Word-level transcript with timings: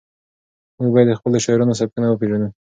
موږ 0.77 0.89
باید 0.93 1.07
د 1.09 1.13
خپلو 1.19 1.37
شاعرانو 1.45 1.77
سبکونه 1.79 2.07
وپېژنو. 2.09 2.47